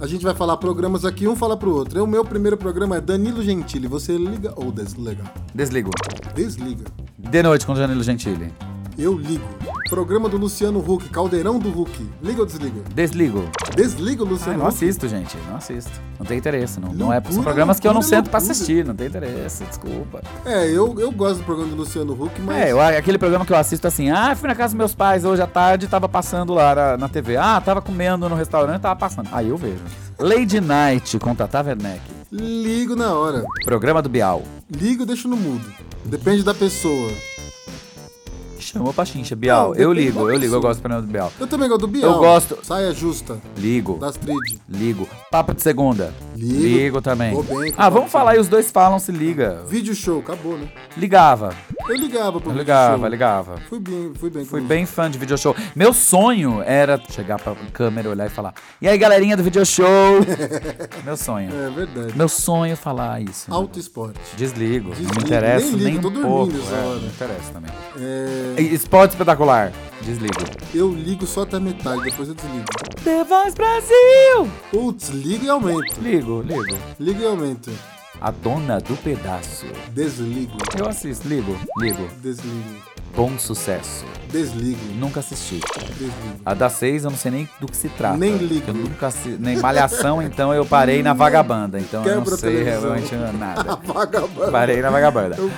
a 0.00 0.06
gente 0.06 0.24
vai 0.24 0.34
falar 0.34 0.56
programas 0.56 1.04
aqui, 1.04 1.28
um 1.28 1.36
fala 1.36 1.56
pro 1.56 1.72
outro. 1.74 2.02
O 2.02 2.06
meu 2.06 2.24
primeiro 2.24 2.56
programa 2.56 2.96
é 2.96 3.00
Danilo 3.00 3.42
Gentili. 3.42 3.86
Você 3.86 4.16
liga 4.16 4.52
ou 4.56 4.72
desliga? 4.72 5.22
Desligo. 5.54 5.90
Desliga. 6.34 6.84
De 7.18 7.42
noite 7.42 7.66
com 7.66 7.74
Danilo 7.74 8.02
Gentili. 8.02 8.50
Eu 8.98 9.16
ligo. 9.16 9.44
Programa 9.90 10.28
do 10.28 10.36
Luciano 10.36 10.78
Huck, 10.78 11.08
Caldeirão 11.08 11.58
do 11.58 11.68
Huck. 11.82 12.08
Liga 12.22 12.40
ou 12.42 12.46
desliga? 12.46 12.80
Desligo. 12.94 13.50
Desliga 13.74 14.22
o 14.22 14.26
Ah, 14.26 14.30
Luciano 14.30 14.58
não 14.60 14.66
Huck. 14.66 14.74
assisto, 14.76 15.08
gente. 15.08 15.36
Não 15.48 15.56
assisto. 15.56 15.90
Não 16.16 16.24
tem 16.24 16.38
interesse. 16.38 16.78
Não, 16.78 16.92
não 16.92 17.12
é, 17.12 17.16
Loucura, 17.16 17.34
são 17.34 17.42
programas 17.42 17.80
que 17.80 17.88
eu 17.88 17.92
não 17.92 18.00
loucura, 18.00 18.16
sento 18.18 18.30
pra 18.30 18.38
loucura. 18.38 18.52
assistir. 18.54 18.84
Não 18.84 18.94
tem 18.94 19.08
interesse. 19.08 19.64
Desculpa. 19.64 20.22
É, 20.46 20.68
eu, 20.70 20.94
eu 21.00 21.10
gosto 21.10 21.38
do 21.38 21.44
programa 21.44 21.70
do 21.70 21.76
Luciano 21.76 22.12
Huck, 22.12 22.40
mas. 22.40 22.56
É, 22.56 22.70
eu- 22.72 22.80
aquele 22.80 23.18
programa 23.18 23.44
que 23.44 23.52
eu 23.52 23.56
assisto 23.56 23.84
assim, 23.88 24.10
ah, 24.10 24.36
fui 24.36 24.46
na 24.48 24.54
casa 24.54 24.68
dos 24.74 24.78
meus 24.78 24.94
pais 24.94 25.24
hoje 25.24 25.42
à 25.42 25.46
tarde, 25.48 25.88
tava 25.88 26.08
passando 26.08 26.54
lá 26.54 26.72
na, 26.72 26.96
na 26.96 27.08
TV. 27.08 27.36
Ah, 27.36 27.60
tava 27.60 27.82
comendo 27.82 28.28
no 28.28 28.36
restaurante, 28.36 28.80
tava 28.82 28.94
passando. 28.94 29.28
Aí 29.32 29.48
eu 29.48 29.56
vejo. 29.56 29.82
Lady 30.20 30.60
Night 30.60 31.18
com 31.18 31.34
Tata 31.34 31.62
Werneck. 31.62 32.00
Ligo 32.30 32.94
na 32.94 33.12
hora. 33.12 33.42
Programa 33.64 34.00
do 34.00 34.08
Bial. 34.08 34.42
Ligo, 34.70 35.04
deixo 35.04 35.26
no 35.26 35.36
mudo. 35.36 35.64
Depende 36.04 36.44
da 36.44 36.54
pessoa. 36.54 37.10
Chamou 38.72 38.92
pra 38.92 39.04
chincha, 39.04 39.34
Bial. 39.34 39.70
Não, 39.70 39.74
eu 39.74 39.92
ligo, 39.92 40.20
eu 40.30 40.36
ligo, 40.36 40.54
eu 40.54 40.60
gosto 40.60 40.78
do 40.78 40.82
programa 40.82 41.04
do 41.06 41.10
Bial. 41.12 41.32
Eu 41.40 41.46
também 41.46 41.68
gosto 41.68 41.80
do 41.80 41.88
Bial. 41.88 42.12
Eu 42.12 42.18
gosto- 42.18 42.58
Saia 42.62 42.92
justa, 42.92 43.36
Ligo. 43.56 43.98
da 43.98 44.08
Astrid. 44.08 44.58
Ligo. 44.68 45.08
Papo 45.30 45.52
de 45.54 45.60
segunda. 45.62 46.14
Ligo. 46.46 47.00
também. 47.02 47.32
Vou 47.34 47.42
bem 47.42 47.72
ah, 47.76 47.88
vamos 47.88 48.10
falar 48.10 48.32
aí, 48.32 48.38
os 48.38 48.48
dois 48.48 48.70
falam, 48.70 48.98
se 48.98 49.12
liga. 49.12 49.62
Vídeo 49.68 49.94
show, 49.94 50.20
acabou, 50.20 50.56
né? 50.56 50.68
Ligava. 50.96 51.54
Eu 51.88 51.96
ligava 51.96 52.40
pro 52.40 52.50
Eu 52.52 52.56
ligava, 52.58 52.98
show. 52.98 53.06
ligava. 53.08 53.54
Fui 53.68 53.80
bem, 53.80 54.12
fui 54.14 54.30
bem. 54.30 54.44
Fui 54.44 54.60
bem 54.60 54.86
fã 54.86 55.10
de 55.10 55.18
video 55.18 55.36
show. 55.36 55.54
Meu 55.74 55.92
sonho 55.92 56.62
era 56.64 57.00
chegar 57.10 57.38
pra 57.40 57.54
câmera, 57.72 58.08
olhar 58.08 58.26
e 58.26 58.30
falar: 58.30 58.54
E 58.80 58.88
aí, 58.88 58.96
galerinha 58.98 59.36
do 59.36 59.42
video 59.42 59.64
show? 59.66 59.86
Meu 61.04 61.16
sonho. 61.16 61.50
É 61.52 61.70
verdade. 61.70 62.16
Meu 62.16 62.28
sonho 62.28 62.72
é 62.72 62.76
falar 62.76 63.20
isso. 63.20 63.52
Alto 63.52 63.78
esporte. 63.78 64.18
Desligo. 64.36 64.90
Não 64.90 64.94
Desligo, 64.96 65.16
me 65.16 65.22
interessa 65.24 65.66
nem 65.66 65.76
nem, 65.76 65.92
ligo, 65.94 66.10
tô 66.10 66.18
um 66.18 66.22
pouco. 66.22 66.52
é, 66.52 67.00
não 67.00 67.06
interessa 67.08 67.52
também. 67.52 67.70
É, 67.98 68.62
Esporte 68.62 69.12
espetacular. 69.12 69.72
Desligo. 70.02 70.34
eu 70.74 70.90
ligo 70.92 71.26
só 71.26 71.42
até 71.42 71.58
metade, 71.60 72.02
depois 72.02 72.28
eu 72.28 72.34
desligo. 72.34 72.64
The 73.02 73.24
Voice 73.24 73.54
Brasil! 73.54 74.50
Putz, 74.70 75.08
ligo 75.08 75.46
e 75.46 75.48
aumento. 75.48 76.00
Ligo, 76.02 76.42
ligo. 76.42 76.78
Ligo 76.98 77.22
e 77.22 77.26
aumento. 77.26 77.70
A 78.20 78.30
dona 78.30 78.78
do 78.78 78.94
pedaço. 78.98 79.64
Desligo. 79.92 80.58
Eu 80.78 80.86
assisto, 80.86 81.26
ligo, 81.26 81.56
ligo. 81.78 82.06
Desligo. 82.22 82.82
Bom 83.16 83.38
sucesso. 83.38 84.04
Desligo. 84.30 84.78
Nunca 84.94 85.18
assisti. 85.18 85.60
Desligo. 85.98 86.12
A 86.46 86.54
das 86.54 86.74
seis 86.74 87.02
eu 87.02 87.10
não 87.10 87.18
sei 87.18 87.32
nem 87.32 87.48
do 87.60 87.66
que 87.66 87.76
se 87.76 87.88
trata. 87.88 88.16
Nem 88.16 88.36
ligo. 88.36 88.62
Eu 88.68 88.74
nunca 88.74 89.08
assisti. 89.08 89.36
Nem 89.40 89.56
Malhação, 89.58 90.22
então 90.22 90.54
eu 90.54 90.64
parei 90.64 91.02
na 91.02 91.12
vagabanda. 91.12 91.80
Então 91.80 92.00
eu 92.04 92.14
Quebra 92.14 92.30
não 92.30 92.34
a 92.34 92.38
sei 92.38 92.62
realmente 92.62 93.14
nada. 93.36 93.76
Vagabundo. 93.84 94.52
Parei 94.52 94.80
na 94.80 94.88
vagabanda. 94.90 95.34
Eu- 95.36 95.50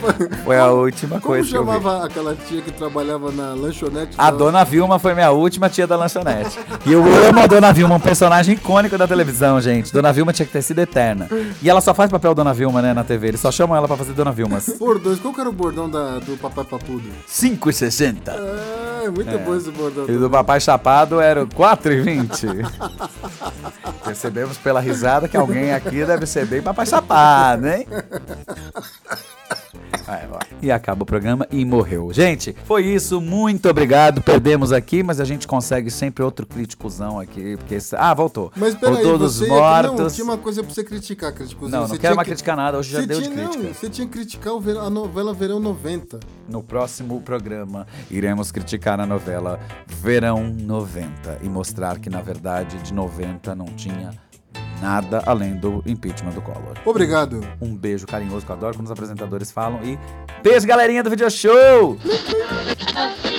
Foi 0.43 0.59
a 0.59 0.71
última 0.71 1.21
Como 1.21 1.35
coisa 1.35 1.49
que 1.51 1.55
eu 1.55 1.65
vi. 1.67 1.73
chamava 1.73 2.07
aquela 2.07 2.35
tia 2.35 2.63
que 2.63 2.73
trabalhava 2.73 3.31
na 3.31 3.53
lanchonete? 3.53 4.15
A 4.17 4.31
da- 4.31 4.37
Dona 4.39 4.65
Vilma 4.65 4.99
foi 4.99 5.13
minha 5.13 5.31
última 5.31 5.69
tia 5.69 5.87
da 5.87 5.95
lanchonete. 5.97 6.59
E 6.87 6.93
eu 6.93 7.05
amo 7.29 7.41
a 7.41 7.47
Dona 7.47 7.73
Vilma, 7.75 7.97
um 7.97 8.01
personagem 8.01 8.55
icônico 8.55 8.97
da 8.97 9.07
televisão, 9.07 9.61
gente. 9.61 9.93
Dona 9.93 10.11
Vilma 10.15 10.33
tinha 10.33 10.47
que 10.47 10.53
ter 10.53 10.63
sido 10.63 10.79
eterna. 10.81 11.29
E 11.63 11.69
ela 11.69 11.83
só 11.83 11.93
faz 11.93 12.11
papel 12.11 12.35
Dona 12.35 12.55
Vilma, 12.55 12.81
né, 12.81 12.95
na 12.95 13.05
TV. 13.05 13.29
Eles 13.29 13.41
só 13.41 13.53
chamam 13.53 13.77
ela 13.77 13.87
pra 13.87 13.99
fazer 13.99 14.15
Dona 14.15 14.33
Vilmas. 14.33 14.75
Bordões. 14.79 15.19
Qual 15.21 15.35
que 15.35 15.41
era 15.41 15.51
o 15.51 15.53
bordão 15.53 15.91
da, 15.91 16.19
do 16.21 16.39
Papai 16.39 16.65
Papudo? 16.65 17.03
5,60. 17.43 18.29
É, 19.05 19.11
muito 19.11 19.37
bom 19.41 19.57
esse 19.57 19.71
bordão. 19.73 20.05
E 20.09 20.17
do 20.17 20.31
Papai 20.31 20.61
Chapado 20.61 21.21
era 21.21 21.43
o 21.43 21.49
4,20. 21.49 22.65
Percebemos 24.05 24.57
pela 24.63 24.79
risada 24.79 25.27
que 25.27 25.37
alguém 25.37 25.73
aqui 25.73 26.05
deve 26.05 26.25
ser 26.25 26.47
bem 26.47 26.63
Papai 26.63 26.87
Chapado, 26.87 27.67
hein? 27.67 27.87
Vai, 30.13 30.27
vai. 30.27 30.41
E 30.61 30.71
acaba 30.71 31.05
o 31.05 31.07
programa 31.07 31.47
e 31.51 31.65
morreu. 31.65 32.13
Gente, 32.13 32.55
foi 32.65 32.85
isso. 32.85 33.19
Muito 33.21 33.69
obrigado. 33.69 34.21
Perdemos 34.21 34.71
aqui, 34.73 35.03
mas 35.03 35.21
a 35.21 35.25
gente 35.25 35.47
consegue 35.49 35.91
sempre 35.91 36.23
outro 36.23 36.47
críticozão 36.47 37.19
aqui. 37.19 37.57
Porque... 37.57 37.79
Ah, 37.95 38.13
voltou. 38.13 38.53
Mas 38.55 38.75
peraí, 38.75 38.97
voltou 38.97 39.19
dos 39.19 39.37
você... 39.37 39.49
Não, 39.49 39.55
mortos. 39.57 40.15
tinha 40.15 40.25
uma 40.25 40.37
coisa 40.37 40.63
pra 40.63 40.73
você 40.73 40.85
criticar, 40.85 41.33
crítico. 41.33 41.67
Não, 41.69 41.81
não 41.81 41.89
você 41.89 41.99
quero 41.99 42.15
mais 42.15 42.27
que- 42.27 42.33
criticar 42.35 42.57
nada. 42.57 42.79
Hoje 42.79 42.91
já 42.93 43.01
Você 43.01 43.07
deu 43.07 43.21
de 43.23 43.31
crítica. 43.31 43.63
Não, 43.63 43.75
você 43.75 43.89
tinha 43.89 44.07
que 44.07 44.13
criticar 44.13 44.53
a 44.53 44.91
novela 44.91 45.33
Verão 45.33 45.59
90. 45.59 46.21
No 46.49 46.63
próximo 46.63 47.21
programa, 47.23 47.87
iremos 48.11 48.53
criticar 48.53 49.01
a 49.01 49.07
novela 49.07 49.59
Verão 49.87 50.47
90 50.47 51.39
e 51.43 51.49
mostrar 51.49 51.99
que, 51.99 52.11
na 52.11 52.21
verdade, 52.21 52.77
de 52.83 52.93
90 52.93 53.55
não 53.55 53.67
tinha 53.67 54.11
nada 54.83 55.23
além 55.25 55.55
do 55.55 55.83
impeachment 55.87 56.33
do 56.33 56.43
Collor. 56.43 56.77
Obrigado. 56.85 57.41
Um 57.61 57.75
beijo 57.75 58.07
carinhoso 58.07 58.45
que 58.45 58.51
eu 58.51 58.57
adoro 58.57 58.77
quando 58.77 58.87
os 58.87 58.93
apresentadores 58.93 59.51
falam 59.51 59.81
e 59.85 59.99
beijo, 60.43 60.67
galerinha 60.67 61.03
do 61.03 61.09
Video 61.09 61.31
Show! 61.31 61.97